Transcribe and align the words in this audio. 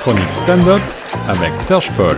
chronique 0.00 0.30
stand-up 0.30 0.80
avec 1.28 1.60
Serge 1.60 1.90
Paul. 1.92 2.16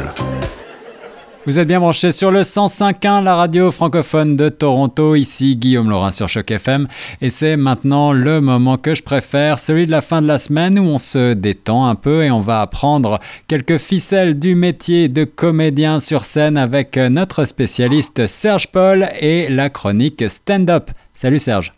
Vous 1.46 1.58
êtes 1.58 1.66
bien 1.66 1.80
branché 1.80 2.12
sur 2.12 2.30
le 2.30 2.42
105.1, 2.42 3.24
la 3.24 3.34
radio 3.34 3.72
francophone 3.72 4.36
de 4.36 4.48
Toronto. 4.48 5.16
Ici 5.16 5.56
Guillaume 5.56 5.90
Laurin 5.90 6.12
sur 6.12 6.28
Choc 6.28 6.52
FM. 6.52 6.86
Et 7.20 7.28
c'est 7.28 7.56
maintenant 7.56 8.12
le 8.12 8.40
moment 8.40 8.76
que 8.76 8.94
je 8.94 9.02
préfère, 9.02 9.58
celui 9.58 9.86
de 9.86 9.90
la 9.90 10.00
fin 10.00 10.22
de 10.22 10.28
la 10.28 10.38
semaine 10.38 10.78
où 10.78 10.84
on 10.84 10.98
se 10.98 11.32
détend 11.32 11.88
un 11.88 11.96
peu 11.96 12.22
et 12.22 12.30
on 12.30 12.38
va 12.38 12.60
apprendre 12.60 13.18
quelques 13.48 13.78
ficelles 13.78 14.38
du 14.38 14.54
métier 14.54 15.08
de 15.08 15.24
comédien 15.24 15.98
sur 15.98 16.24
scène 16.24 16.56
avec 16.56 16.96
notre 16.96 17.44
spécialiste 17.44 18.28
Serge 18.28 18.68
Paul 18.68 19.08
et 19.18 19.48
la 19.48 19.70
chronique 19.70 20.30
stand-up. 20.30 20.92
Salut 21.14 21.40
Serge. 21.40 21.72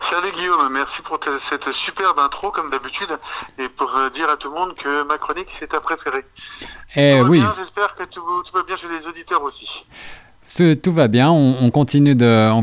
Salut 0.00 0.32
Guillaume, 0.32 0.68
merci 0.72 1.02
pour 1.02 1.18
cette 1.40 1.72
superbe 1.72 2.18
intro 2.18 2.50
comme 2.50 2.70
d'habitude 2.70 3.18
et 3.58 3.68
pour 3.68 3.96
euh, 3.96 4.10
dire 4.10 4.28
à 4.30 4.36
tout 4.36 4.48
le 4.48 4.54
monde 4.54 4.74
que 4.74 5.02
ma 5.04 5.18
chronique 5.18 5.48
c'est 5.58 5.68
ta 5.68 5.80
préférée. 5.80 6.24
Eh 6.94 7.20
oui. 7.22 7.42
J'espère 7.56 7.94
que 7.94 8.04
tout, 8.04 8.42
tout 8.44 8.52
va 8.52 8.62
bien 8.62 8.76
chez 8.76 8.88
les 8.88 9.06
auditeurs 9.06 9.42
aussi 9.42 9.86
tout 10.82 10.92
va 10.92 11.08
bien, 11.08 11.30
on, 11.30 11.70
continue 11.70 12.14
de, 12.14 12.50
on 12.50 12.62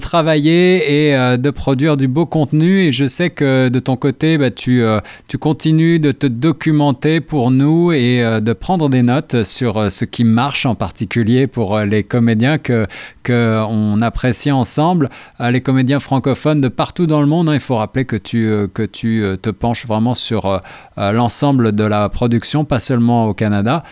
travailler 0.00 1.08
et 1.08 1.16
euh, 1.16 1.36
de 1.36 1.50
produire 1.50 1.96
du 1.96 2.08
beau 2.08 2.26
contenu. 2.26 2.80
Et 2.84 2.92
je 2.92 3.06
sais 3.06 3.30
que 3.30 3.68
de 3.68 3.78
ton 3.78 3.96
côté, 3.96 4.38
bah, 4.38 4.50
tu, 4.50 4.82
euh, 4.82 5.00
tu 5.28 5.38
continues 5.38 6.00
de 6.00 6.12
te 6.12 6.26
documenter 6.26 7.20
pour 7.20 7.50
nous 7.50 7.92
et 7.92 8.22
euh, 8.22 8.40
de 8.40 8.52
prendre 8.52 8.88
des 8.88 9.02
notes 9.02 9.44
sur 9.44 9.90
ce 9.90 10.04
qui 10.04 10.24
marche 10.24 10.66
en 10.66 10.74
particulier 10.74 11.46
pour 11.46 11.78
les 11.80 12.04
comédiens 12.04 12.58
que 12.58 12.86
qu'on 13.26 14.00
apprécie 14.00 14.50
ensemble. 14.50 15.10
les 15.38 15.60
comédiens 15.60 16.00
francophones 16.00 16.62
de 16.62 16.68
partout 16.68 17.06
dans 17.06 17.20
le 17.20 17.26
monde, 17.26 17.50
hein. 17.50 17.54
il 17.54 17.60
faut 17.60 17.76
rappeler 17.76 18.06
que 18.06 18.16
tu, 18.16 18.50
que 18.72 18.84
tu 18.84 19.22
te 19.42 19.50
penches 19.50 19.86
vraiment 19.86 20.14
sur 20.14 20.62
l'ensemble 20.96 21.72
de 21.72 21.84
la 21.84 22.08
production, 22.08 22.64
pas 22.64 22.78
seulement 22.78 23.26
au 23.26 23.34
Canada. 23.34 23.82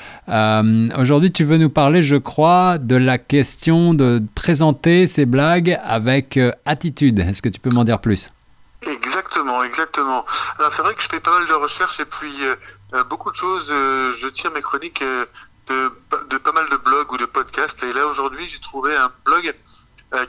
Aujourd'hui, 0.99 1.33
tu 1.33 1.45
veux 1.45 1.59
nous 1.59 1.69
parler, 1.69 2.03
je 2.03 2.17
crois, 2.17 2.79
de 2.87 2.97
la 2.97 3.19
question 3.19 3.95
de 3.95 4.23
présenter 4.35 5.09
ces 5.09 5.27
blagues 5.27 5.79
avec 5.83 6.37
euh, 6.37 6.53
attitude. 6.65 7.19
Est-ce 7.19 7.43
que 7.43 7.49
tu 7.49 7.59
peux 7.59 7.71
m'en 7.75 7.85
dire 7.85 8.01
plus? 8.01 8.33
Exactement, 8.83 9.65
exactement. 9.65 10.25
Alors 10.59 10.73
c'est 10.73 10.83
vrai 10.83 10.95
que 10.95 11.03
je 11.03 11.09
fais 11.09 11.19
pas 11.19 11.33
mal 11.33 11.49
de 11.49 11.53
recherches 11.53 11.99
et 11.99 12.05
puis 12.05 12.33
euh, 12.43 12.55
euh, 12.95 13.03
beaucoup 13.05 13.31
de 13.31 13.37
choses, 13.37 13.67
je 13.69 14.29
tire 14.29 14.53
mes 14.53 14.63
chroniques 14.63 15.03
de, 15.03 15.93
de, 16.31 16.39
pas 16.39 16.53
mal 16.53 16.69
de 16.71 16.77
blogs 16.77 17.11
ou 17.13 17.17
de 17.17 17.27
podcasts. 17.27 17.83
Et 17.83 17.93
là 17.93 18.07
aujourd'hui 18.07 18.47
j'ai 18.47 18.61
trouvé 18.61 18.95
un 18.95 19.11
blog 19.25 19.55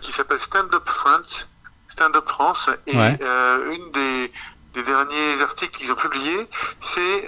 qui 0.01 0.11
s'appelle 0.11 0.39
Stand 0.39 0.73
Up 0.73 0.89
France. 0.89 1.47
Stand 1.87 2.15
Up 2.15 2.27
France. 2.27 2.71
Et 2.87 2.95
une 2.95 3.91
des, 3.91 4.31
des 4.73 4.83
derniers 4.83 5.41
articles 5.43 5.77
qu'ils 5.77 5.91
ont 5.91 5.95
publiés, 5.95 6.47
c'est 6.79 7.27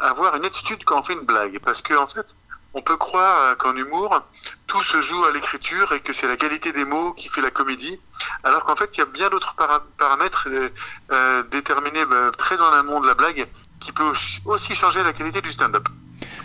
avoir 0.00 0.36
une 0.36 0.46
attitude 0.46 0.82
quand 0.84 1.00
on 1.00 1.02
fait 1.02 1.12
une 1.12 1.26
blague. 1.26 1.58
Parce 1.62 1.82
que 1.82 1.92
en 1.94 2.06
fait, 2.06 2.34
on 2.76 2.82
peut 2.82 2.98
croire 2.98 3.40
euh, 3.40 3.54
qu'en 3.54 3.74
humour, 3.74 4.22
tout 4.66 4.82
se 4.82 5.00
joue 5.00 5.24
à 5.24 5.32
l'écriture 5.32 5.92
et 5.92 6.00
que 6.00 6.12
c'est 6.12 6.28
la 6.28 6.36
qualité 6.36 6.72
des 6.72 6.84
mots 6.84 7.14
qui 7.14 7.28
fait 7.28 7.40
la 7.40 7.50
comédie, 7.50 7.98
alors 8.44 8.66
qu'en 8.66 8.76
fait, 8.76 8.90
il 8.96 8.98
y 8.98 9.02
a 9.02 9.06
bien 9.06 9.30
d'autres 9.30 9.56
paramètres 9.96 10.46
euh, 10.48 10.68
euh, 11.10 11.42
déterminés 11.44 12.04
très 12.36 12.60
en 12.60 12.70
amont 12.72 13.00
de 13.00 13.06
la 13.06 13.14
blague 13.14 13.48
qui 13.80 13.92
peut 13.92 14.12
aussi 14.44 14.74
changer 14.74 15.02
la 15.02 15.14
qualité 15.14 15.40
du 15.40 15.50
stand-up. 15.52 15.88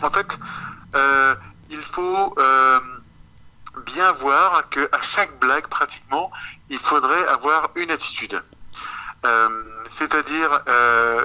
En 0.01 0.09
fait, 0.09 0.37
il 1.69 1.79
faut 1.79 2.35
bien 3.85 4.11
voir 4.11 4.69
qu'à 4.69 5.01
chaque 5.01 5.37
blague, 5.39 5.67
pratiquement, 5.67 6.31
il 6.69 6.77
faudrait 6.79 7.25
avoir 7.27 7.69
une 7.75 7.89
attitude. 7.89 8.41
C'est-à-dire 9.89 10.61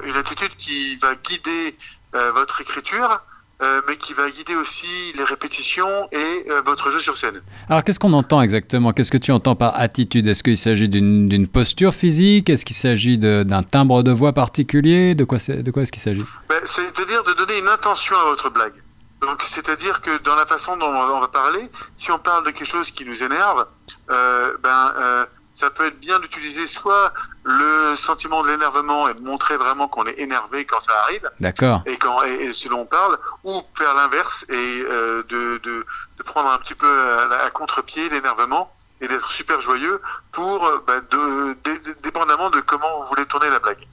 une 0.05 0.17
attitude 0.17 0.57
qui 0.57 0.97
va 0.97 1.17
guider 1.17 1.77
votre 2.13 2.61
écriture, 2.61 3.21
euh, 3.63 3.81
mais 3.89 3.97
qui 3.97 4.13
va 4.13 4.31
guider 4.31 4.55
aussi 4.55 5.13
les 5.15 5.25
répétitions 5.25 6.09
et 6.13 6.47
euh, 6.51 6.61
votre 6.65 6.91
jeu 6.91 7.01
sur 7.01 7.17
scène. 7.17 7.41
Alors 7.69 7.83
qu'est-ce 7.83 7.99
qu'on 7.99 8.13
entend 8.13 8.43
exactement? 8.43 8.93
Qu'est-ce 8.93 9.11
que 9.11 9.17
tu 9.17 9.33
entends 9.33 9.57
par 9.57 9.75
attitude? 9.77 10.29
Est-ce 10.29 10.43
qu'il 10.43 10.59
s'agit 10.59 10.89
d'une 10.89 11.49
posture 11.49 11.95
physique? 11.95 12.51
Est-ce 12.51 12.65
qu'il 12.65 12.77
s'agit 12.77 13.19
d'un 13.19 13.63
timbre 13.63 14.03
de 14.03 14.13
voix 14.13 14.33
particulier? 14.33 15.15
De 15.15 15.25
quoi, 15.25 15.39
de 15.39 15.71
quoi 15.71 15.83
est-ce 15.83 15.93
qu'il 15.93 16.03
s'agit? 16.03 16.25
Ben, 16.49 16.61
C'est-à-dire 16.65 17.25
de 17.25 17.33
donner 17.33 17.59
une 17.59 17.69
intention 17.69 18.15
à 18.17 18.25
votre 18.25 18.51
blague. 18.51 18.75
Donc, 19.23 19.43
c'est-à-dire 19.43 20.03
que 20.03 20.23
dans 20.23 20.35
la 20.35 20.45
façon 20.45 20.77
dont 20.77 20.89
on 20.89 21.21
va 21.21 21.29
parler, 21.29 21.71
si 21.97 22.11
on 22.11 22.19
parle 22.19 22.45
de 22.45 22.51
quelque 22.51 22.69
chose 22.69 22.91
qui 22.91 23.07
nous 23.07 23.23
énerve, 23.23 23.67
euh, 24.11 24.53
ben, 24.63 25.27
ça 25.57 25.71
peut 25.71 25.87
être 25.87 25.99
bien 25.99 26.21
d'utiliser 26.21 26.67
soit 26.67 27.13
le 27.43 27.97
sentiment 27.97 28.43
de 28.43 28.49
l'énervement 28.49 29.09
et 29.09 29.15
de 29.15 29.23
montrer 29.23 29.57
vraiment 29.57 29.89
qu'on 29.89 30.07
est 30.07 30.19
énervé 30.21 30.65
quand 30.67 30.81
ça 30.81 30.93
arrive. 31.05 31.29
D'accord. 31.41 31.83
Et 31.87 31.97
quand 31.97 32.23
et, 32.23 32.51
et 32.51 32.69
l'on 32.69 32.85
parle, 32.85 33.19
ou 33.43 33.63
faire 33.75 33.95
l'inverse 33.95 34.45
et 34.49 34.55
euh, 34.55 35.23
de, 35.29 35.59
de, 35.65 35.87
de, 36.19 36.23
prendre 36.23 36.51
un 36.51 36.59
petit 36.59 36.75
peu 36.75 36.87
à, 36.87 37.51
contre-pied 37.51 38.09
l'énervement 38.11 38.71
et 39.01 39.09
d'être 39.09 39.33
super 39.33 39.61
joyeux 39.61 40.01
pour 40.31 40.71
bah, 40.87 41.01
de, 41.11 41.57
dépendamment 42.03 42.51
de 42.51 42.61
comment 42.61 43.01
vous 43.01 43.09
voulez 43.09 43.27
tourner 43.27 43.49
la 43.51 43.59
blague. 43.59 43.87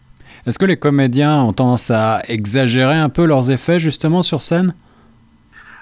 Est-ce 0.45 0.59
que 0.59 0.65
les 0.65 0.77
comédiens 0.77 1.37
ont 1.37 1.53
tendance 1.53 1.89
à 1.89 2.21
exagérer 2.27 2.97
un 2.97 3.09
peu 3.09 3.25
leurs 3.25 3.49
effets 3.49 3.79
justement 3.79 4.21
sur 4.21 4.41
scène? 4.41 4.75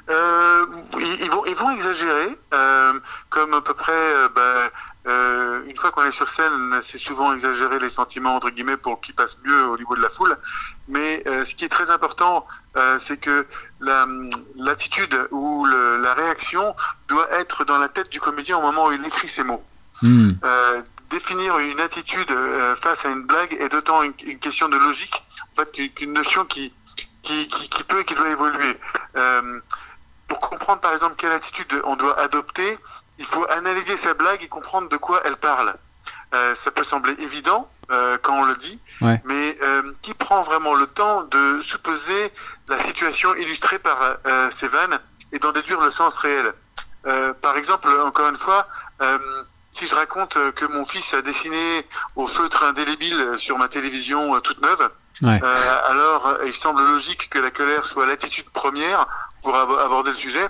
Euh, 0.09 0.65
ils, 0.99 1.29
vont, 1.29 1.45
ils 1.45 1.55
vont 1.55 1.71
exagérer, 1.71 2.37
euh, 2.53 2.93
comme 3.29 3.53
à 3.53 3.61
peu 3.61 3.73
près 3.73 3.91
euh, 3.91 4.29
bah, 4.35 4.69
euh, 5.07 5.63
une 5.67 5.75
fois 5.75 5.91
qu'on 5.91 6.03
est 6.03 6.11
sur 6.11 6.29
scène, 6.29 6.79
c'est 6.83 6.99
souvent 6.99 7.33
exagérer 7.33 7.79
les 7.79 7.89
sentiments 7.89 8.35
entre 8.35 8.51
guillemets 8.51 8.77
pour 8.77 9.01
qu'ils 9.01 9.15
passent 9.15 9.39
mieux 9.43 9.65
au 9.65 9.77
niveau 9.77 9.95
de 9.95 10.01
la 10.01 10.09
foule. 10.09 10.37
Mais 10.87 11.23
euh, 11.25 11.43
ce 11.43 11.55
qui 11.55 11.65
est 11.65 11.69
très 11.69 11.89
important, 11.89 12.45
euh, 12.77 12.99
c'est 12.99 13.17
que 13.17 13.47
l'attitude 14.55 15.27
ou 15.31 15.65
le, 15.65 15.99
la 15.99 16.13
réaction 16.13 16.75
doit 17.07 17.31
être 17.31 17.65
dans 17.65 17.79
la 17.79 17.89
tête 17.89 18.11
du 18.11 18.19
comédien 18.19 18.57
au 18.57 18.61
moment 18.61 18.87
où 18.87 18.91
il 18.91 19.03
écrit 19.05 19.27
ses 19.27 19.43
mots. 19.43 19.63
Hmm. 20.03 20.33
Définir 21.09 21.57
une 21.59 21.79
attitude 21.81 22.33
face 22.77 23.05
à 23.05 23.09
une 23.09 23.23
blague 23.23 23.53
est 23.59 23.67
d'autant 23.67 24.01
une, 24.01 24.13
une, 24.23 24.39
question 24.39 24.69
de 24.69 24.77
logique, 24.77 25.21
en 25.51 25.55
fait, 25.61 25.93
qu'une 25.93 26.13
notion 26.13 26.45
qui, 26.45 26.73
qui, 27.21 27.49
qui, 27.49 27.69
qui, 27.69 27.83
peut 27.83 27.99
et 27.99 28.05
qui 28.05 28.15
doit 28.15 28.29
évoluer. 28.29 28.79
pour 30.29 30.39
comprendre 30.39 30.79
par 30.79 30.93
exemple 30.93 31.15
quelle 31.17 31.33
attitude 31.33 31.81
on 31.83 31.97
doit 31.97 32.17
adopter, 32.17 32.79
il 33.21 33.25
faut 33.25 33.45
analyser 33.51 33.97
sa 33.97 34.15
blague 34.15 34.41
et 34.43 34.47
comprendre 34.47 34.89
de 34.89 34.97
quoi 34.97 35.21
elle 35.25 35.37
parle. 35.37 35.75
Euh, 36.33 36.55
ça 36.55 36.71
peut 36.71 36.83
sembler 36.83 37.13
évident 37.19 37.69
euh, 37.91 38.17
quand 38.19 38.33
on 38.33 38.45
le 38.45 38.55
dit, 38.55 38.79
mais 39.01 39.57
euh, 39.61 39.83
qui 40.01 40.15
prend 40.15 40.41
vraiment 40.41 40.73
le 40.73 40.87
temps 40.87 41.23
de 41.25 41.61
supposer 41.61 42.33
la 42.67 42.79
situation 42.79 43.35
illustrée 43.35 43.77
par 43.77 44.17
ces 44.49 44.67
vannes 44.67 44.99
et 45.33 45.37
d'en 45.37 45.51
déduire 45.51 45.79
le 45.81 45.91
sens 45.91 46.17
réel. 46.17 46.51
par 47.41 47.57
exemple, 47.57 47.89
encore 48.09 48.29
une 48.29 48.37
fois, 48.37 48.67
si 49.69 49.85
je 49.85 49.93
raconte 49.93 50.37
que 50.55 50.65
mon 50.65 50.85
fils 50.85 51.13
a 51.13 51.21
dessiné 51.21 51.85
au 52.15 52.25
feutre 52.27 52.63
indélébile 52.63 53.35
sur 53.37 53.59
ma 53.59 53.67
télévision 53.67 54.39
toute 54.39 54.61
neuve, 54.63 54.89
alors 55.91 56.39
il 56.45 56.53
semble 56.53 56.81
logique 56.81 57.29
que 57.29 57.37
la 57.37 57.51
colère 57.51 57.85
soit 57.85 58.07
l'attitude 58.07 58.49
première 58.49 59.05
pour 59.43 59.55
aborder 59.55 60.09
le 60.09 60.17
sujet 60.17 60.47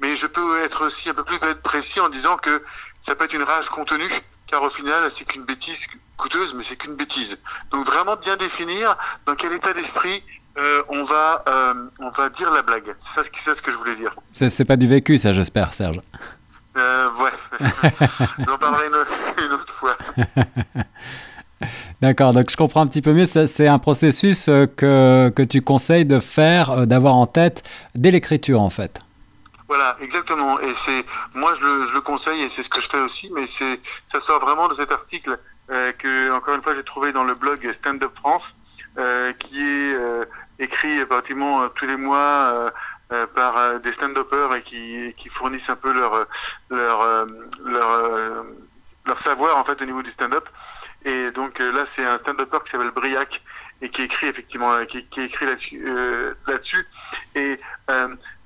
mais 0.00 0.16
je 0.16 0.26
peux 0.26 0.62
être 0.62 0.86
aussi 0.86 1.10
un 1.10 1.14
peu 1.14 1.24
plus 1.24 1.38
précis 1.62 2.00
en 2.00 2.08
disant 2.08 2.36
que 2.36 2.62
ça 3.00 3.14
peut 3.14 3.24
être 3.24 3.34
une 3.34 3.42
rage 3.42 3.68
contenue, 3.68 4.10
car 4.46 4.62
au 4.62 4.70
final, 4.70 5.10
c'est 5.10 5.24
qu'une 5.24 5.44
bêtise 5.44 5.86
coûteuse, 6.16 6.54
mais 6.54 6.62
c'est 6.62 6.76
qu'une 6.76 6.96
bêtise. 6.96 7.40
Donc 7.70 7.86
vraiment 7.86 8.16
bien 8.16 8.36
définir 8.36 8.96
dans 9.26 9.34
quel 9.34 9.52
état 9.52 9.72
d'esprit 9.72 10.22
euh, 10.58 10.82
on 10.88 11.04
va 11.04 11.44
euh, 11.46 11.74
on 12.00 12.10
va 12.10 12.28
dire 12.28 12.50
la 12.50 12.62
blague. 12.62 12.94
C'est 12.98 13.22
ça, 13.22 13.30
ça, 13.32 13.54
ce 13.54 13.62
que 13.62 13.70
je 13.70 13.76
voulais 13.76 13.94
dire. 13.94 14.14
C'est 14.32 14.64
pas 14.64 14.76
du 14.76 14.86
vécu, 14.86 15.16
ça, 15.16 15.32
j'espère, 15.32 15.72
Serge. 15.72 16.00
Euh, 16.76 17.08
ouais. 17.20 17.30
J'en 18.46 18.58
parlerai 18.58 18.86
une, 18.86 19.44
une, 19.44 19.52
autre 19.52 19.72
fois. 19.74 19.96
D'accord, 22.00 22.32
donc 22.32 22.50
je 22.50 22.56
comprends 22.56 22.82
un 22.82 22.86
petit 22.86 23.02
peu 23.02 23.12
mieux. 23.12 23.26
C'est 23.26 23.68
un 23.68 23.78
processus 23.78 24.46
que, 24.46 25.32
que 25.34 25.42
tu 25.42 25.62
conseilles 25.62 26.06
de 26.06 26.20
faire, 26.20 26.86
d'avoir 26.86 27.14
en 27.14 27.26
tête 27.26 27.62
dès 27.94 28.10
l'écriture, 28.10 28.60
en 28.60 28.70
fait. 28.70 29.00
Voilà, 29.70 29.96
exactement. 30.00 30.58
Et 30.58 30.74
c'est 30.74 31.04
moi 31.32 31.54
je 31.54 31.94
le, 31.94 32.00
conseille 32.00 32.42
et 32.42 32.48
c'est 32.48 32.64
ce 32.64 32.68
que 32.68 32.80
je 32.80 32.88
fais 32.88 32.98
aussi, 32.98 33.30
mais 33.32 33.46
c'est 33.46 33.80
ça 34.08 34.18
sort 34.18 34.40
vraiment 34.40 34.66
de 34.66 34.74
cet 34.74 34.90
article 34.90 35.38
euh, 35.70 35.92
que 35.92 36.32
encore 36.32 36.56
une 36.56 36.62
fois 36.64 36.74
j'ai 36.74 36.82
trouvé 36.82 37.12
dans 37.12 37.22
le 37.22 37.34
blog 37.34 37.70
Stand 37.70 38.02
Up 38.02 38.10
France, 38.16 38.56
euh, 38.98 39.32
qui 39.34 39.60
est 39.60 39.94
euh, 39.94 40.24
écrit 40.58 41.06
pratiquement 41.06 41.68
tous 41.68 41.86
les 41.86 41.96
mois 41.96 42.72
par 43.36 43.78
des 43.78 43.92
stand-uppers 43.92 44.56
et 44.56 44.62
qui, 44.62 45.14
qui 45.16 45.28
fournissent 45.28 45.70
un 45.70 45.76
peu 45.76 45.92
leur 45.92 46.26
leur 46.70 47.26
leur, 47.64 48.44
leur 49.06 49.18
savoir 49.20 49.56
en 49.56 49.62
fait 49.62 49.80
au 49.82 49.84
niveau 49.84 50.02
du 50.02 50.10
stand-up. 50.10 50.48
Et 51.04 51.30
donc 51.30 51.60
là 51.60 51.86
c'est 51.86 52.04
un 52.04 52.18
stand-upper 52.18 52.58
qui 52.64 52.70
s'appelle 52.72 52.90
Briac 52.90 53.44
et 53.82 53.88
qui 53.88 54.02
écrit 54.02 54.26
effectivement 54.26 54.84
qui, 54.84 55.06
qui 55.06 55.20
écrit 55.20 55.46
là-dessus 55.46 55.80
là-dessus 56.48 56.88
et 57.36 57.60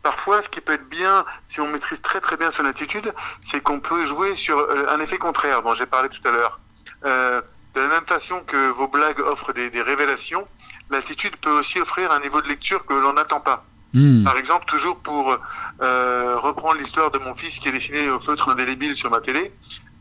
Parfois, 0.04 0.42
ce 0.42 0.48
qui 0.48 0.60
peut 0.60 0.74
être 0.74 0.88
bien, 0.88 1.24
si 1.48 1.60
on 1.60 1.66
maîtrise 1.66 2.00
très 2.02 2.20
très 2.20 2.36
bien 2.36 2.50
son 2.50 2.66
attitude, 2.66 3.12
c'est 3.40 3.60
qu'on 3.60 3.80
peut 3.80 4.04
jouer 4.04 4.36
sur 4.36 4.58
euh, 4.58 4.86
un 4.88 5.00
effet 5.00 5.18
contraire 5.18 5.62
dont 5.62 5.74
j'ai 5.74 5.86
parlé 5.86 6.08
tout 6.10 6.28
à 6.28 6.30
l'heure. 6.30 6.60
Euh, 7.04 7.40
de 7.74 7.80
la 7.80 7.88
même 7.88 8.06
façon 8.06 8.40
que 8.46 8.70
vos 8.70 8.86
blagues 8.86 9.18
offrent 9.20 9.52
des, 9.52 9.70
des 9.70 9.82
révélations, 9.82 10.46
l'attitude 10.90 11.36
peut 11.38 11.50
aussi 11.50 11.80
offrir 11.80 12.12
un 12.12 12.20
niveau 12.20 12.40
de 12.40 12.48
lecture 12.48 12.84
que 12.86 12.94
l'on 12.94 13.14
n'attend 13.14 13.40
pas. 13.40 13.64
Hmm. 13.94 14.24
Par 14.24 14.36
exemple, 14.36 14.66
toujours 14.66 14.98
pour 14.98 15.38
euh, 15.80 16.36
reprendre 16.38 16.78
l'histoire 16.78 17.10
de 17.10 17.18
mon 17.18 17.34
fils 17.34 17.60
qui 17.60 17.68
est 17.68 17.72
dessiné 17.72 18.10
au 18.10 18.20
feutre 18.20 18.48
indélébile 18.48 18.96
sur 18.96 19.10
ma 19.10 19.20
télé, 19.20 19.54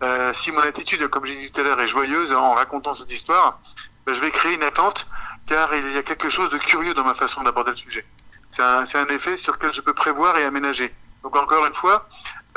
euh, 0.04 0.34
si 0.34 0.52
mon 0.52 0.62
attitude, 0.62 1.08
comme 1.08 1.26
j'ai 1.26 1.36
dit 1.36 1.52
tout 1.52 1.62
à 1.62 1.64
l'heure, 1.64 1.80
est 1.80 1.88
joyeuse 1.88 2.34
en 2.34 2.56
racontant 2.56 2.94
cette 2.94 3.12
histoire, 3.12 3.60
ben, 4.06 4.14
je 4.14 4.20
vais 4.20 4.32
créer 4.32 4.56
une 4.56 4.64
attente 4.64 5.08
car 5.48 5.74
il 5.76 5.94
y 5.94 5.98
a 5.98 6.04
quelque 6.04 6.30
chose 6.30 6.50
de 6.50 6.58
curieux 6.58 6.94
dans 6.94 7.04
ma 7.04 7.14
façon 7.14 7.44
d'aborder 7.44 7.72
le 7.72 7.78
sujet. 7.78 8.06
C'est 8.54 8.62
un, 8.64 8.86
c'est 8.86 9.00
un 9.00 9.08
effet 9.08 9.36
sur 9.38 9.54
lequel 9.54 9.74
je 9.74 9.82
peux 9.82 9.94
prévoir 9.94 10.38
et 10.38 10.44
aménager. 10.46 10.94
Donc 11.24 11.36
encore 11.36 11.66
une 11.66 11.74
fois, 11.74 12.08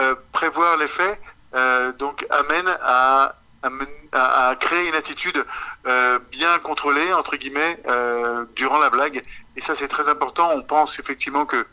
euh, 0.00 0.14
prévoir 0.32 0.76
l'effet 0.76 1.18
euh, 1.54 1.92
donc 1.92 2.26
amène 2.30 2.68
à, 2.82 3.34
à, 3.62 4.48
à- 4.48 4.56
créer 4.56 4.88
une 4.88 4.94
attitude 4.94 5.44
euh, 5.86 6.18
bien 6.30 6.58
contrôlée 6.58 7.12
entre 7.14 7.36
guillemets 7.36 7.74
euh, 7.88 8.44
durant 8.56 8.78
la 8.78 8.90
blague. 8.90 9.22
Et 9.56 9.60
ça 9.60 9.74
c'est 9.74 9.88
très 9.88 10.08
important. 10.08 10.50
On 10.54 10.62
pense 10.62 10.98
effectivement 10.98 11.46
que 11.46 11.66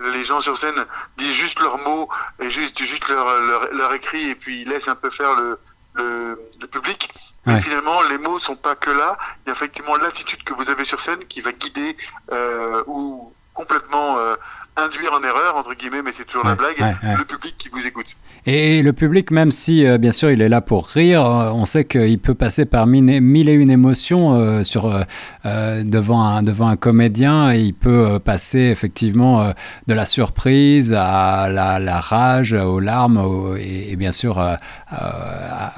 les 0.00 0.24
gens 0.24 0.40
sur 0.40 0.56
scène 0.56 0.80
disent 1.18 1.34
juste 1.34 1.58
leurs 1.60 1.78
mots 1.78 2.08
et 2.40 2.48
juste 2.50 2.82
juste 2.82 3.08
leur, 3.08 3.26
leur, 3.40 3.72
leur 3.72 3.92
écrit 3.94 4.30
et 4.30 4.34
puis 4.34 4.62
ils 4.62 4.68
laissent 4.68 4.88
un 4.88 4.94
peu 4.94 5.10
faire 5.10 5.34
le, 5.36 5.58
le, 5.94 6.38
le 6.60 6.66
public. 6.66 7.10
Mais 7.46 7.54
finalement, 7.60 8.02
les 8.02 8.18
mots 8.18 8.38
sont 8.40 8.56
pas 8.56 8.74
que 8.74 8.90
là. 8.90 9.16
Il 9.44 9.48
y 9.48 9.50
a 9.50 9.52
effectivement 9.52 9.96
l'attitude 9.96 10.42
que 10.42 10.52
vous 10.52 10.68
avez 10.68 10.84
sur 10.84 11.00
scène 11.00 11.24
qui 11.26 11.40
va 11.40 11.52
guider 11.52 11.96
euh, 12.32 12.82
ou 12.86 13.32
complètement 13.56 14.18
euh, 14.18 14.34
induire 14.76 15.12
en 15.18 15.22
erreur, 15.24 15.56
entre 15.56 15.74
guillemets, 15.74 16.02
mais 16.04 16.12
c'est 16.16 16.26
toujours 16.26 16.46
la 16.46 16.54
blague, 16.54 16.78
ouais, 16.78 16.94
ouais. 17.08 17.16
le 17.18 17.24
public 17.24 17.54
qui 17.58 17.68
vous 17.70 17.84
écoute. 17.86 18.06
Et 18.48 18.80
le 18.82 18.92
public, 18.92 19.32
même 19.32 19.50
si 19.50 19.84
euh, 19.84 19.98
bien 19.98 20.12
sûr 20.12 20.30
il 20.30 20.40
est 20.40 20.48
là 20.48 20.60
pour 20.60 20.86
rire, 20.86 21.24
euh, 21.26 21.50
on 21.52 21.64
sait 21.64 21.84
qu'il 21.84 22.18
peut 22.20 22.34
passer 22.34 22.64
par 22.64 22.86
mille, 22.86 23.48
et 23.48 23.52
une 23.54 23.70
émotions 23.72 24.34
euh, 24.34 24.62
sur, 24.62 24.86
euh, 24.86 25.82
devant, 25.82 26.22
un, 26.22 26.42
devant 26.44 26.68
un 26.68 26.76
comédien. 26.76 27.52
Et 27.52 27.60
il 27.60 27.74
peut 27.74 28.20
passer 28.20 28.60
effectivement 28.60 29.52
de 29.88 29.94
la 29.94 30.04
surprise 30.06 30.94
à 30.96 31.48
la, 31.50 31.78
la 31.80 31.98
rage, 31.98 32.52
aux 32.52 32.78
larmes 32.78 33.16
au- 33.16 33.56
et, 33.56 33.86
et 33.90 33.96
bien 33.96 34.12
sûr 34.12 34.38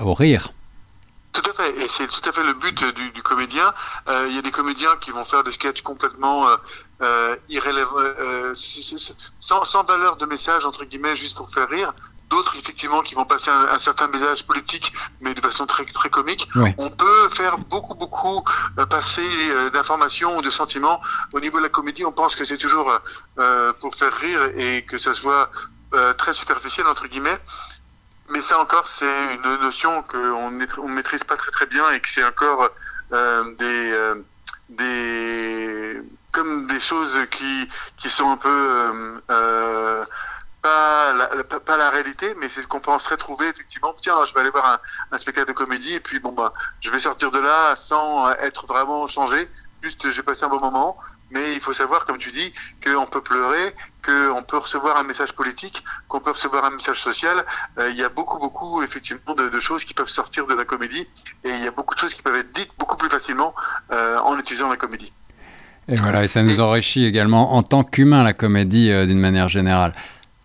au 0.00 0.14
rire. 0.14 0.52
Tout 1.40 1.50
à 1.50 1.54
fait, 1.54 1.70
et 1.82 1.88
c'est 1.88 2.08
tout 2.08 2.26
à 2.28 2.32
fait 2.32 2.42
le 2.42 2.52
but 2.54 2.82
du, 2.96 3.10
du 3.12 3.22
comédien. 3.22 3.72
Euh, 4.08 4.26
Il 4.28 4.34
y 4.34 4.38
a 4.38 4.42
des 4.42 4.50
comédiens 4.50 4.96
qui 4.96 5.10
vont 5.12 5.24
faire 5.24 5.44
des 5.44 5.52
sketchs 5.52 5.82
complètement 5.82 6.48
euh, 6.48 6.56
euh, 7.02 7.36
irrélévants, 7.48 7.92
euh, 7.98 8.50
s- 8.52 8.92
s- 8.92 9.14
sans, 9.38 9.62
sans 9.64 9.84
valeur 9.84 10.16
de 10.16 10.26
message, 10.26 10.64
entre 10.66 10.84
guillemets, 10.84 11.14
juste 11.14 11.36
pour 11.36 11.48
faire 11.48 11.68
rire. 11.68 11.92
D'autres, 12.28 12.56
effectivement, 12.56 13.02
qui 13.02 13.14
vont 13.14 13.24
passer 13.24 13.50
un, 13.50 13.68
un 13.68 13.78
certain 13.78 14.08
message 14.08 14.46
politique, 14.46 14.92
mais 15.20 15.32
de 15.32 15.40
façon 15.40 15.64
très, 15.66 15.84
très 15.86 16.10
comique. 16.10 16.48
Ouais. 16.56 16.74
On 16.76 16.90
peut 16.90 17.28
faire 17.30 17.56
beaucoup, 17.58 17.94
beaucoup 17.94 18.44
euh, 18.78 18.84
passer 18.86 19.26
euh, 19.50 19.70
d'informations 19.70 20.36
ou 20.38 20.42
de 20.42 20.50
sentiments. 20.50 21.00
Au 21.32 21.40
niveau 21.40 21.58
de 21.58 21.62
la 21.62 21.68
comédie, 21.68 22.04
on 22.04 22.12
pense 22.12 22.34
que 22.36 22.44
c'est 22.44 22.58
toujours 22.58 22.90
euh, 23.38 23.72
pour 23.74 23.94
faire 23.94 24.12
rire 24.12 24.42
et 24.56 24.84
que 24.84 24.98
ça 24.98 25.14
soit 25.14 25.50
euh, 25.94 26.12
très 26.14 26.34
superficiel, 26.34 26.86
entre 26.86 27.06
guillemets. 27.06 27.38
Mais 28.30 28.42
ça 28.42 28.58
encore, 28.60 28.88
c'est 28.88 29.34
une 29.34 29.56
notion 29.60 30.02
qu'on 30.02 30.50
ne 30.50 30.92
maîtrise 30.94 31.24
pas 31.24 31.36
très 31.36 31.50
très 31.50 31.66
bien 31.66 31.90
et 31.92 32.00
que 32.00 32.08
c'est 32.08 32.24
encore 32.24 32.68
euh, 33.12 33.54
des, 33.54 33.90
euh, 33.92 34.14
des 34.68 36.02
comme 36.32 36.66
des 36.66 36.78
choses 36.78 37.18
qui, 37.30 37.68
qui 37.96 38.10
sont 38.10 38.30
un 38.30 38.36
peu 38.36 39.20
euh, 39.30 40.04
pas, 40.60 41.12
la, 41.14 41.28
pas 41.44 41.76
la 41.78 41.88
réalité, 41.88 42.34
mais 42.38 42.50
c'est 42.50 42.62
ce 42.62 42.66
qu'on 42.66 42.80
penserait 42.80 43.16
trouver 43.16 43.48
effectivement. 43.48 43.94
Tiens, 44.02 44.24
je 44.26 44.34
vais 44.34 44.40
aller 44.40 44.50
voir 44.50 44.66
un, 44.66 44.80
un 45.12 45.18
spectacle 45.18 45.48
de 45.48 45.52
comédie 45.54 45.94
et 45.94 46.00
puis 46.00 46.18
bon 46.18 46.32
bah, 46.32 46.52
je 46.80 46.90
vais 46.90 46.98
sortir 46.98 47.30
de 47.30 47.38
là 47.38 47.76
sans 47.76 48.30
être 48.32 48.66
vraiment 48.66 49.06
changé. 49.06 49.48
Juste, 49.82 50.10
j'ai 50.10 50.22
passé 50.22 50.44
un 50.44 50.48
bon 50.48 50.60
moment. 50.60 50.98
Mais 51.30 51.54
il 51.54 51.60
faut 51.60 51.72
savoir, 51.72 52.06
comme 52.06 52.18
tu 52.18 52.32
dis, 52.32 52.52
qu'on 52.84 53.06
peut 53.06 53.20
pleurer, 53.20 53.74
qu'on 54.04 54.42
peut 54.42 54.56
recevoir 54.58 54.96
un 54.96 55.02
message 55.02 55.32
politique, 55.32 55.84
qu'on 56.08 56.20
peut 56.20 56.30
recevoir 56.30 56.64
un 56.64 56.70
message 56.70 57.00
social. 57.00 57.44
Euh, 57.78 57.90
il 57.90 57.96
y 57.96 58.02
a 58.02 58.08
beaucoup, 58.08 58.38
beaucoup, 58.38 58.82
effectivement, 58.82 59.34
de, 59.34 59.60
choses 59.60 59.84
qui 59.84 59.94
peuvent 59.94 60.08
sortir 60.08 60.46
de 60.46 60.54
la 60.54 60.64
comédie. 60.64 61.06
Et 61.44 61.50
il 61.50 61.62
y 61.62 61.66
a 61.66 61.70
beaucoup 61.70 61.94
de 61.94 62.00
choses 62.00 62.14
qui 62.14 62.22
peuvent 62.22 62.36
être 62.36 62.52
dites 62.52 62.70
beaucoup 62.78 62.96
plus 62.96 63.10
facilement 63.10 63.54
euh, 63.92 64.18
en 64.18 64.38
utilisant 64.38 64.68
la 64.68 64.76
comédie. 64.76 65.12
Et 65.88 65.96
voilà, 65.96 66.22
et 66.22 66.28
ça 66.28 66.42
nous 66.42 66.60
enrichit 66.60 67.06
également 67.06 67.54
en 67.54 67.62
tant 67.62 67.82
qu'humain, 67.82 68.22
la 68.22 68.34
comédie, 68.34 68.90
euh, 68.90 69.06
d'une 69.06 69.18
manière 69.18 69.48
générale. 69.48 69.94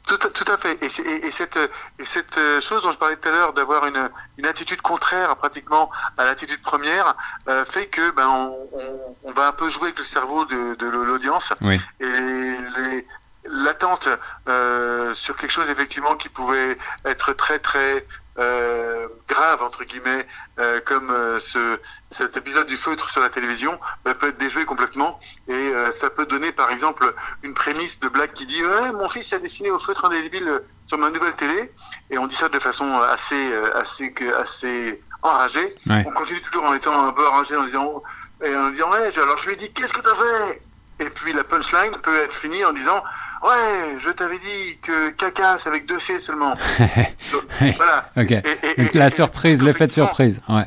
Tout 0.05 0.17
tout 0.17 0.51
à, 0.51 0.57
fait. 0.57 0.77
Et, 0.81 0.87
et, 1.01 1.27
et, 1.27 1.31
cette, 1.31 1.57
et, 1.97 2.05
cette, 2.05 2.37
chose 2.59 2.83
dont 2.83 2.91
je 2.91 2.97
parlais 2.97 3.15
tout 3.15 3.29
à 3.29 3.31
l'heure, 3.31 3.53
d'avoir 3.53 3.85
une, 3.85 4.09
une, 4.37 4.45
attitude 4.45 4.81
contraire 4.81 5.35
pratiquement 5.37 5.89
à 6.17 6.25
l'attitude 6.25 6.61
première, 6.61 7.15
euh, 7.47 7.63
fait 7.63 7.87
que 7.87 8.11
ben 8.11 8.27
on, 8.27 8.67
on, 8.73 9.15
on, 9.23 9.31
va 9.31 9.47
un 9.47 9.51
peu 9.53 9.69
jouer 9.69 9.85
avec 9.85 9.97
le 9.97 10.03
cerveau 10.03 10.43
de, 10.43 10.75
de 10.75 10.87
l'audience. 10.87 11.53
Oui. 11.61 11.79
Et 12.01 12.05
les, 12.05 13.07
l'attente 13.45 14.09
euh, 14.47 15.13
sur 15.13 15.35
quelque 15.35 15.51
chose 15.51 15.69
effectivement 15.69 16.15
qui 16.15 16.29
pouvait 16.29 16.77
être 17.05 17.33
très 17.33 17.59
très 17.59 18.05
euh, 18.39 19.07
grave 19.27 19.61
entre 19.61 19.83
guillemets 19.83 20.25
euh, 20.57 20.79
comme 20.81 21.11
euh, 21.11 21.37
ce, 21.37 21.79
cet 22.09 22.35
épisode 22.35 22.65
du 22.65 22.75
feutre 22.75 23.11
sur 23.11 23.21
la 23.21 23.29
télévision 23.29 23.79
bah, 24.03 24.15
peut 24.15 24.29
être 24.29 24.39
déjoué 24.39 24.65
complètement. 24.65 25.19
Et 25.47 25.71
ça 25.91 26.09
peut 26.09 26.25
donner 26.25 26.51
par 26.51 26.71
exemple 26.71 27.13
une 27.43 27.53
prémisse 27.53 27.99
de 27.99 28.07
blague 28.07 28.33
qui 28.33 28.45
dit 28.45 28.63
ouais, 28.63 28.91
mon 28.91 29.07
fils 29.07 29.33
a 29.33 29.39
dessiné 29.39 29.69
au 29.69 29.79
feutre 29.79 30.05
indélébile 30.05 30.61
sur 30.87 30.97
ma 30.97 31.09
nouvelle 31.09 31.35
télé 31.35 31.71
et 32.09 32.17
on 32.17 32.27
dit 32.27 32.35
ça 32.35 32.49
de 32.49 32.59
façon 32.59 32.99
assez 33.01 33.53
assez 33.75 34.13
assez 34.37 35.01
enragée. 35.21 35.75
Ouais. 35.87 36.03
on 36.07 36.11
continue 36.11 36.41
toujours 36.41 36.65
en 36.65 36.73
étant 36.73 37.07
un 37.07 37.13
peu 37.13 37.25
enragé 37.27 37.55
en 37.55 37.63
disant 37.63 38.03
et 38.43 38.55
en 38.55 38.69
disant 38.71 38.91
ouais 38.91 39.17
alors 39.17 39.37
je 39.37 39.47
lui 39.47 39.53
ai 39.53 39.57
dit 39.57 39.71
qu'est-ce 39.71 39.93
que 39.93 40.01
t'as 40.01 40.15
fait? 40.15 40.61
Et 40.99 41.09
puis 41.09 41.33
la 41.33 41.43
punchline 41.43 41.91
peut 42.01 42.15
être 42.17 42.33
finie 42.33 42.63
en 42.65 42.73
disant 42.73 43.03
Ouais, 43.43 43.97
je 43.99 44.09
t'avais 44.09 44.39
dit 44.39 44.79
que 44.81 45.09
caca, 45.09 45.57
c'est 45.57 45.67
avec 45.67 45.85
deux 45.85 45.99
C 45.99 46.19
seulement. 46.19 46.53
Donc, 47.31 47.43
voilà. 47.75 48.09
Ok. 48.15 48.31
Et, 48.31 48.57
et, 48.63 48.83
Donc, 48.83 48.93
la 48.93 49.09
surprise, 49.09 49.61
l'effet 49.61 49.87
de 49.87 49.91
surprise. 49.91 50.41
Ouais. 50.47 50.65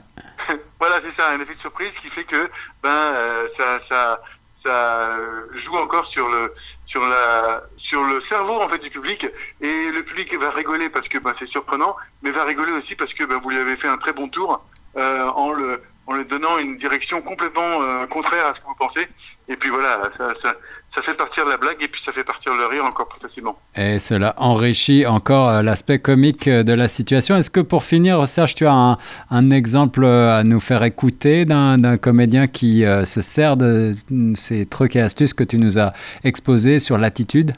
voilà, 0.78 1.00
c'est 1.00 1.10
ça, 1.10 1.30
un 1.30 1.40
effet 1.40 1.54
de 1.54 1.58
surprise 1.58 1.96
qui 1.98 2.08
fait 2.08 2.24
que 2.24 2.50
ben 2.82 2.90
euh, 2.90 3.48
ça, 3.56 3.78
ça, 3.78 4.20
ça 4.54 5.16
joue 5.52 5.76
encore 5.76 6.06
sur 6.06 6.28
le, 6.28 6.52
sur 6.84 7.06
la, 7.06 7.62
sur 7.76 8.04
le 8.04 8.20
cerveau 8.20 8.60
en 8.60 8.68
fait 8.68 8.78
du 8.78 8.90
public 8.90 9.26
et 9.60 9.90
le 9.90 10.02
public 10.02 10.34
va 10.34 10.50
rigoler 10.50 10.90
parce 10.90 11.08
que 11.08 11.18
ben, 11.18 11.32
c'est 11.32 11.46
surprenant, 11.46 11.96
mais 12.22 12.30
va 12.30 12.44
rigoler 12.44 12.72
aussi 12.72 12.94
parce 12.94 13.14
que 13.14 13.24
ben, 13.24 13.38
vous 13.42 13.50
lui 13.50 13.58
avez 13.58 13.76
fait 13.76 13.88
un 13.88 13.96
très 13.98 14.12
bon 14.12 14.28
tour 14.28 14.62
euh, 14.96 15.28
en 15.28 15.52
le 15.52 15.82
en 16.06 16.14
lui 16.14 16.24
donnant 16.24 16.58
une 16.58 16.76
direction 16.76 17.20
complètement 17.20 17.82
euh, 17.82 18.06
contraire 18.06 18.46
à 18.46 18.54
ce 18.54 18.60
que 18.60 18.66
vous 18.66 18.76
pensez. 18.78 19.06
Et 19.48 19.56
puis 19.56 19.70
voilà, 19.70 20.08
ça, 20.10 20.34
ça, 20.34 20.54
ça, 20.88 21.02
fait 21.02 21.14
partir 21.14 21.44
la 21.46 21.56
blague 21.56 21.82
et 21.82 21.88
puis 21.88 22.00
ça 22.00 22.12
fait 22.12 22.22
partir 22.22 22.54
le 22.54 22.66
rire 22.66 22.84
encore 22.84 23.08
plus 23.08 23.20
facilement. 23.20 23.56
Et 23.74 23.98
cela 23.98 24.34
enrichit 24.36 25.04
encore 25.06 25.48
euh, 25.48 25.62
l'aspect 25.62 25.98
comique 25.98 26.48
de 26.48 26.72
la 26.72 26.86
situation. 26.86 27.36
Est-ce 27.36 27.50
que 27.50 27.60
pour 27.60 27.82
finir, 27.82 28.26
Serge, 28.28 28.54
tu 28.54 28.66
as 28.66 28.72
un, 28.72 28.98
un 29.30 29.50
exemple 29.50 30.04
à 30.04 30.44
nous 30.44 30.60
faire 30.60 30.84
écouter 30.84 31.44
d'un 31.44 31.96
comédien 31.96 32.46
qui 32.46 32.84
euh, 32.84 33.04
se 33.04 33.20
sert 33.20 33.56
de 33.56 33.92
ces 34.34 34.66
trucs 34.66 34.94
et 34.96 35.00
astuces 35.00 35.34
que 35.34 35.44
tu 35.44 35.58
nous 35.58 35.78
as 35.78 35.92
exposés 36.22 36.78
sur 36.78 36.98
l'attitude? 36.98 37.52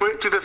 Oui, 0.00 0.08
tout 0.20 0.28
à 0.28 0.30
fait. 0.30 0.35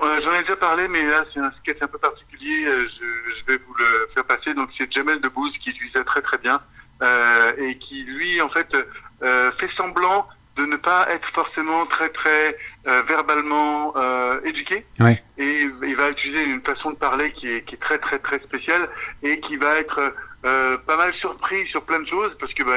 Alors, 0.00 0.12
euh, 0.12 0.20
j'en 0.20 0.34
ai 0.34 0.38
déjà 0.38 0.56
parlé, 0.56 0.86
mais 0.88 1.04
là, 1.04 1.24
c'est 1.24 1.40
un 1.40 1.50
sketch 1.50 1.82
un 1.82 1.88
peu 1.88 1.98
particulier. 1.98 2.64
Euh, 2.66 2.86
je, 2.88 3.32
je, 3.32 3.44
vais 3.46 3.58
vous 3.58 3.74
le 3.74 4.06
faire 4.08 4.24
passer. 4.24 4.54
Donc, 4.54 4.70
c'est 4.70 4.90
Jamel 4.92 5.20
Debbouze 5.20 5.58
qui 5.58 5.70
utilise 5.70 5.92
ça 5.92 6.04
très, 6.04 6.22
très 6.22 6.38
bien 6.38 6.60
euh, 7.02 7.52
et 7.58 7.78
qui, 7.78 8.04
lui, 8.04 8.40
en 8.40 8.48
fait, 8.48 8.76
fait 9.20 9.68
semblant 9.68 10.28
de 10.56 10.66
ne 10.66 10.76
pas 10.76 11.08
être 11.10 11.26
forcément 11.26 11.86
très, 11.86 12.08
très 12.10 12.56
verbalement 12.84 13.94
éduqué. 14.44 14.84
Et 15.38 15.68
il 15.82 15.96
va 15.96 16.10
utiliser 16.10 16.42
une 16.42 16.62
façon 16.62 16.90
de 16.90 16.96
parler 16.96 17.32
qui 17.32 17.48
est, 17.48 17.62
qui 17.62 17.74
est 17.74 17.78
très, 17.78 17.98
très, 17.98 18.18
très 18.18 18.38
spéciale 18.38 18.88
et 19.22 19.40
qui 19.40 19.56
va 19.56 19.78
être 19.78 20.14
euh, 20.44 20.78
pas 20.78 20.96
mal 20.96 21.12
surpris 21.12 21.66
sur 21.66 21.82
plein 21.82 21.98
de 21.98 22.04
choses 22.04 22.36
parce 22.36 22.54
que 22.54 22.62
bah, 22.62 22.76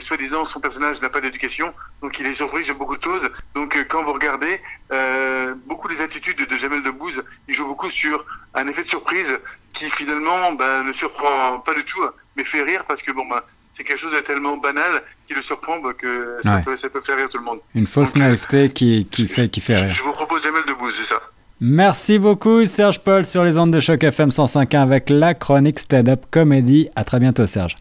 soi-disant 0.00 0.44
son 0.44 0.60
personnage 0.60 1.02
n'a 1.02 1.08
pas 1.08 1.20
d'éducation 1.20 1.74
donc 2.00 2.20
il 2.20 2.26
est 2.26 2.34
surpris 2.34 2.64
sur 2.64 2.76
beaucoup 2.76 2.96
de 2.96 3.02
choses. 3.02 3.28
Donc 3.56 3.76
euh, 3.76 3.84
quand 3.88 4.04
vous 4.04 4.12
regardez 4.12 4.60
euh, 4.92 5.52
beaucoup 5.66 5.88
des 5.88 6.00
attitudes 6.00 6.46
de 6.48 6.56
Jamel 6.56 6.82
Debbouze 6.84 7.24
il 7.48 7.54
joue 7.54 7.66
beaucoup 7.66 7.90
sur 7.90 8.24
un 8.54 8.68
effet 8.68 8.84
de 8.84 8.88
surprise 8.88 9.36
qui 9.72 9.90
finalement 9.90 10.52
bah, 10.52 10.84
ne 10.84 10.92
surprend 10.92 11.58
pas 11.58 11.74
du 11.74 11.84
tout 11.84 12.02
mais 12.36 12.44
fait 12.44 12.62
rire 12.62 12.84
parce 12.86 13.02
que 13.02 13.10
bon 13.10 13.26
bah, 13.26 13.44
c'est 13.72 13.82
quelque 13.82 13.98
chose 13.98 14.12
de 14.12 14.20
tellement 14.20 14.56
banal 14.56 15.02
qui 15.26 15.34
le 15.34 15.42
surprend 15.42 15.80
bah, 15.80 15.94
que 15.94 16.38
ça, 16.44 16.56
ouais. 16.56 16.62
peut, 16.62 16.76
ça, 16.76 16.88
peut, 16.88 17.00
faire 17.00 17.16
rire 17.16 17.28
tout 17.28 17.38
le 17.38 17.44
monde. 17.44 17.58
Une 17.74 17.88
fausse 17.88 18.12
donc, 18.12 18.22
naïveté 18.22 18.70
qui, 18.70 19.08
qui, 19.10 19.26
fait, 19.26 19.48
qui 19.48 19.60
fait 19.60 19.76
rire. 19.76 19.92
je 19.92 20.02
vous 20.04 20.12
propose 20.12 20.44
Jamel 20.44 20.62
Debbouze 20.66 20.94
c'est 20.94 21.04
ça 21.04 21.20
Merci 21.64 22.18
beaucoup 22.18 22.66
Serge 22.66 22.98
Paul 22.98 23.24
sur 23.24 23.44
les 23.44 23.56
ondes 23.56 23.70
de 23.70 23.78
choc 23.78 24.02
FM 24.02 24.30
105.1 24.30 24.82
avec 24.82 25.08
la 25.08 25.32
chronique 25.32 25.78
stand-up 25.78 26.24
comédie. 26.28 26.90
À 26.96 27.04
très 27.04 27.20
bientôt 27.20 27.46
Serge. 27.46 27.76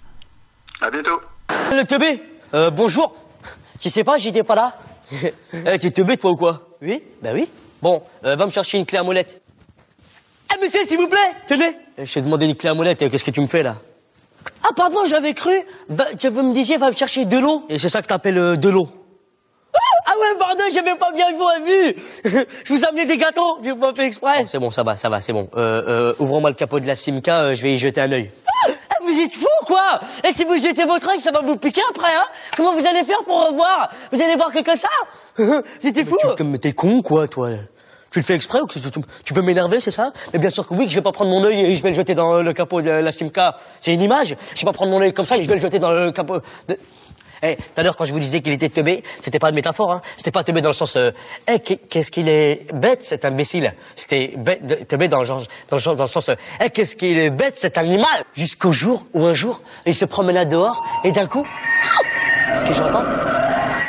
À 0.81 0.91
bientôt. 0.91 1.19
Le 1.71 1.83
teubé, 1.83 2.21
euh, 2.53 2.69
bonjour. 2.69 3.15
Je 3.83 3.89
sais 3.89 4.03
pas, 4.03 4.19
j'étais 4.19 4.43
pas 4.43 4.53
là. 4.53 4.75
hey, 5.65 5.79
T'es 5.79 5.89
teubé 5.89 6.15
toi 6.17 6.29
ou 6.29 6.35
quoi? 6.35 6.67
Oui 6.83 7.01
Bah 7.23 7.31
oui. 7.33 7.49
Bon, 7.81 8.03
euh, 8.23 8.35
va 8.35 8.45
me 8.45 8.51
chercher 8.51 8.77
une 8.77 8.85
clé 8.85 8.99
à 8.99 9.03
molette. 9.03 9.41
Eh 10.55 10.63
monsieur, 10.63 10.83
s'il 10.85 10.97
vous 10.99 11.07
plaît, 11.07 11.33
tenez. 11.47 11.75
Je 11.97 12.13
t'ai 12.13 12.21
demandé 12.21 12.45
une 12.45 12.55
clé 12.55 12.69
à 12.69 12.75
molette, 12.75 12.99
qu'est-ce 13.09 13.23
que 13.23 13.31
tu 13.31 13.41
me 13.41 13.47
fais 13.47 13.63
là? 13.63 13.77
Ah, 14.63 14.69
pardon, 14.75 15.05
j'avais 15.09 15.33
cru 15.33 15.55
que 15.89 16.27
vous 16.27 16.43
me 16.43 16.53
disiez, 16.53 16.77
va 16.77 16.91
me 16.91 16.95
chercher 16.95 17.25
de 17.25 17.39
l'eau? 17.39 17.65
Et 17.67 17.79
c'est 17.79 17.89
ça 17.89 18.03
que 18.03 18.07
t'appelles 18.07 18.37
euh, 18.37 18.55
de 18.57 18.69
l'eau. 18.69 18.89
Ouais, 20.21 20.37
pardon, 20.37 20.63
j'avais 20.73 20.95
pas 20.95 21.11
bien 21.11 21.27
vu. 21.65 21.95
Je 22.65 22.73
vous 22.73 22.83
ai 22.83 22.87
amené 22.87 23.05
des 23.05 23.17
gâteaux, 23.17 23.57
j'ai 23.63 23.73
pas 23.73 23.93
fait 23.93 24.05
exprès. 24.07 24.45
c'est 24.47 24.59
bon, 24.59 24.69
ça 24.71 24.83
va, 24.83 24.95
ça 24.95 25.09
va, 25.09 25.19
c'est 25.21 25.33
bon. 25.33 25.49
Euh, 25.57 25.83
euh, 25.87 26.13
ouvrons-moi 26.19 26.49
le 26.51 26.55
capot 26.55 26.79
de 26.79 26.85
la 26.87 26.95
Simca, 26.95 27.41
euh, 27.45 27.53
je 27.55 27.63
vais 27.63 27.73
y 27.73 27.77
jeter 27.77 28.01
un 28.01 28.11
œil. 28.11 28.29
Ah, 28.67 28.69
vous 29.03 29.19
êtes 29.19 29.33
fous, 29.35 29.47
quoi 29.65 29.99
Et 30.27 30.31
si 30.33 30.43
vous 30.43 30.55
jetez 30.55 30.85
votre 30.85 31.09
œil, 31.09 31.19
ça 31.19 31.31
va 31.31 31.39
vous 31.41 31.55
piquer 31.57 31.81
après, 31.89 32.13
hein 32.13 32.25
Comment 32.55 32.73
vous 32.73 32.85
allez 32.85 33.03
faire 33.03 33.23
pour 33.25 33.47
revoir? 33.47 33.89
Vous 34.11 34.21
allez 34.21 34.35
voir 34.35 34.51
que 34.53 34.59
que 34.61 34.77
ça? 34.77 34.89
C'était 35.79 36.05
fou 36.05 36.17
Comme 36.37 36.57
t'es 36.59 36.73
con, 36.73 37.01
quoi, 37.01 37.27
toi 37.27 37.49
tu 38.13 38.19
le 38.19 38.25
fais 38.25 38.33
exprès 38.35 38.59
ou 38.59 38.67
que 38.67 38.73
tu, 38.77 38.81
tu- 38.91 38.99
tu 39.23 39.33
peux 39.33 39.41
m'énerver, 39.41 39.79
c'est 39.79 39.89
ça? 39.89 40.11
Mais 40.33 40.39
bien 40.39 40.49
sûr 40.49 40.67
que 40.67 40.73
oui, 40.73 40.83
que 40.83 40.91
je 40.91 40.97
vais 40.97 41.01
pas 41.01 41.13
prendre 41.13 41.31
mon 41.31 41.45
œil 41.45 41.61
et 41.61 41.75
je 41.75 41.81
vais 41.81 41.91
le 41.91 41.95
jeter 41.95 42.13
dans 42.13 42.41
le 42.41 42.51
capot 42.51 42.81
de 42.81 42.89
la 42.89 43.09
Simca. 43.09 43.55
C'est 43.79 43.93
une 43.93 44.01
image. 44.01 44.35
Je 44.53 44.59
vais 44.59 44.65
pas 44.65 44.73
prendre 44.73 44.91
mon 44.91 44.99
œil 44.99 45.13
comme 45.13 45.25
ça 45.25 45.37
et 45.37 45.43
je 45.43 45.47
vais 45.47 45.55
le 45.55 45.61
jeter 45.61 45.79
dans 45.79 45.91
le 45.93 46.11
capot 46.11 46.39
de... 46.67 46.77
Eh, 47.43 47.55
tout 47.55 47.61
à 47.77 47.83
l'heure, 47.83 47.95
quand 47.95 48.05
je 48.05 48.13
vous 48.13 48.19
disais 48.19 48.41
qu'il 48.41 48.53
était 48.53 48.69
teubé, 48.69 49.03
c'était 49.19 49.39
pas 49.39 49.49
une 49.49 49.55
métaphore, 49.55 49.91
hein. 49.91 50.01
C'était 50.15 50.31
pas 50.31 50.43
teubé 50.43 50.61
dans 50.61 50.69
le 50.69 50.73
sens, 50.73 50.95
euh, 50.95 51.11
eh, 51.47 51.59
qu'est- 51.59 51.77
qu'est-ce 51.89 52.11
qu'il 52.11 52.29
est 52.29 52.67
bête, 52.73 53.03
cet 53.03 53.25
imbécile? 53.25 53.73
C'était 53.95 54.33
bête, 54.37 54.87
teubé 54.87 55.07
dans 55.07 55.19
le 55.19 55.25
genre, 55.25 55.41
dans 55.69 55.77
le 55.77 55.81
genre, 55.81 55.95
dans 55.95 56.03
le 56.03 56.09
sens, 56.09 56.29
euh, 56.29 56.35
eh, 56.63 56.69
qu'est-ce 56.69 56.95
qu'il 56.95 57.17
est 57.17 57.31
bête, 57.31 57.57
cet 57.57 57.77
animal? 57.79 58.23
Jusqu'au 58.33 58.71
jour 58.71 59.05
où 59.13 59.25
un 59.25 59.33
jour, 59.33 59.61
il 59.87 59.95
se 59.95 60.05
promenait 60.05 60.45
dehors 60.45 60.83
et 61.03 61.11
d'un 61.11 61.25
coup, 61.25 61.45
ce 62.55 62.61
que 62.63 62.73
j'entends, 62.73 63.03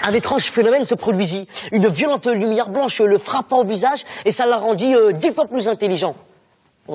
un 0.04 0.12
étrange 0.14 0.44
phénomène 0.44 0.84
se 0.84 0.94
produisit. 0.94 1.46
Une 1.72 1.88
violente 1.88 2.26
lumière 2.26 2.70
blanche 2.70 3.00
le 3.00 3.18
frappa 3.18 3.56
au 3.56 3.64
visage 3.64 4.04
et 4.24 4.30
ça 4.30 4.46
l'a 4.46 4.56
rendu 4.56 4.94
euh, 4.96 5.12
dix 5.12 5.30
fois 5.30 5.46
plus 5.46 5.68
intelligent. 5.68 6.14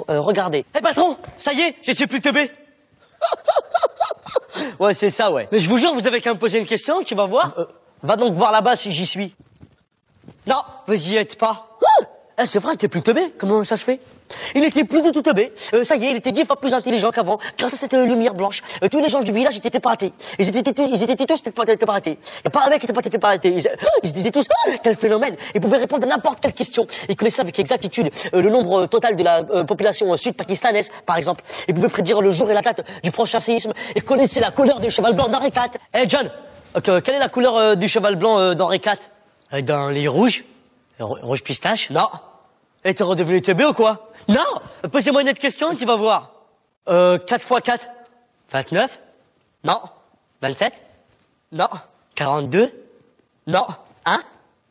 Euh, 0.09 0.19
regardez. 0.19 0.65
Eh 0.77 0.81
patron, 0.81 1.17
ça 1.37 1.53
y 1.53 1.61
est, 1.61 1.75
je 1.83 1.91
suis 1.91 2.07
plus 2.07 2.19
teubé. 2.21 2.49
ouais, 4.79 4.93
c'est 4.93 5.09
ça, 5.09 5.31
ouais. 5.31 5.47
Mais 5.51 5.59
je 5.59 5.69
vous 5.69 5.77
jure, 5.77 5.93
vous 5.93 6.07
avez 6.07 6.21
qu'à 6.21 6.33
me 6.33 6.39
poser 6.39 6.59
une 6.59 6.65
question, 6.65 7.01
tu 7.03 7.15
vas 7.15 7.25
voir. 7.25 7.53
Euh, 7.57 7.65
va 8.03 8.15
donc 8.15 8.33
voir 8.33 8.51
là-bas 8.51 8.75
si 8.75 8.91
j'y 8.91 9.05
suis. 9.05 9.33
Non, 10.45 10.61
vous 10.87 11.11
y 11.11 11.17
êtes 11.17 11.37
pas. 11.37 11.76
Ah, 12.39 12.45
c'est 12.45 12.59
vrai, 12.59 12.75
t'es 12.75 12.87
plus 12.87 13.01
teubé. 13.01 13.33
Comment 13.39 13.63
ça 13.63 13.77
se 13.77 13.83
fait? 13.83 13.99
Il 14.53 14.63
était 14.63 14.83
plus 14.83 15.01
du 15.01 15.11
tout 15.11 15.23
teubé. 15.23 15.51
Euh, 15.73 15.83
ça 15.83 15.95
y 15.95 16.05
est, 16.05 16.11
il 16.11 16.17
était 16.17 16.31
dix 16.31 16.45
fois 16.45 16.59
plus 16.59 16.71
intelligent 16.73 17.09
qu'avant, 17.09 17.39
grâce 17.57 17.73
à 17.73 17.77
cette 17.77 17.95
euh, 17.95 18.05
lumière 18.05 18.35
blanche. 18.35 18.61
Euh, 18.83 18.87
tous 18.89 18.99
les 19.01 19.09
gens 19.09 19.21
du 19.21 19.31
village 19.31 19.57
étaient 19.57 19.79
pas 19.79 19.89
ratés. 19.89 20.13
Ils 20.37 20.47
étaient, 20.55 20.71
tous- 20.71 20.87
ils 20.87 21.01
étaient 21.01 21.25
tous 21.25 21.41
pas 21.49 21.65
pas 21.65 21.91
ratés. 21.93 22.19
Il 22.21 22.45
y 22.45 22.47
a 22.47 22.49
pas 22.51 22.65
un 22.65 22.69
mec 22.69 22.79
qui 22.79 22.85
était 22.85 22.93
pas 22.93 23.01
était 23.03 23.17
pas 23.17 23.29
raté. 23.29 23.49
Ils, 23.49 23.67
ils 24.03 24.09
se 24.09 24.13
disaient 24.13 24.29
tous, 24.29 24.45
Ah, 24.67 24.69
quel 24.83 24.95
phénomène 24.95 25.35
Ils 25.55 25.61
pouvaient 25.61 25.77
répondre 25.77 26.03
à 26.05 26.07
n'importe 26.09 26.39
quelle 26.39 26.53
question. 26.53 26.85
Ils 27.09 27.15
connaissaient 27.15 27.41
avec 27.41 27.57
exactitude 27.57 28.11
euh, 28.35 28.41
le 28.43 28.51
nombre 28.51 28.81
euh, 28.83 28.85
total 28.87 29.15
de 29.15 29.23
la 29.23 29.37
euh, 29.39 29.63
population 29.63 30.13
euh, 30.13 30.15
sud-pakistanaise, 30.17 30.91
par 31.07 31.17
exemple. 31.17 31.43
Ils 31.67 31.73
pouvaient 31.73 31.89
prédire 31.89 32.21
le 32.21 32.29
jour 32.29 32.51
et 32.51 32.53
la 32.53 32.61
date 32.61 32.85
du 33.03 33.09
prochain 33.09 33.39
séisme. 33.39 33.73
Ils 33.95 34.03
connaissaient 34.03 34.41
la 34.41 34.51
couleur 34.51 34.79
du 34.79 34.91
cheval 34.91 35.15
blanc 35.15 35.27
d'Henri 35.27 35.47
IV. 35.47 35.71
Eh 35.95 36.07
John, 36.07 36.29
quelle 36.83 37.15
est 37.15 37.19
la 37.19 37.29
couleur 37.29 37.55
euh, 37.55 37.73
du 37.75 37.87
cheval 37.87 38.15
blanc 38.15 38.37
euh, 38.37 38.53
d'Henri 38.53 38.77
IV 38.85 38.93
Euh, 39.53 39.61
Dans 39.61 39.89
les 39.89 40.07
rouges? 40.07 40.43
Ro- 40.99 41.17
Rouge 41.23 41.43
pistache? 41.43 41.89
Non. 41.89 42.07
Et 42.87 42.93
t'es 42.93 43.03
redevenu 43.03 43.41
teubé 43.41 43.65
ou 43.65 43.73
quoi? 43.73 44.07
Non 44.29 44.89
Posez-moi 44.89 45.21
une 45.21 45.27
autre 45.29 45.39
question, 45.39 45.75
tu 45.75 45.83
vas 45.85 45.97
voir. 45.97 46.31
Euh, 46.87 47.17
4 47.17 47.41
x 47.41 47.61
4 47.61 47.87
29 48.49 48.99
Non. 49.65 49.81
27 50.41 50.81
Non. 51.51 51.67
42 52.15 52.71
Non. 53.47 53.65
1 53.67 53.75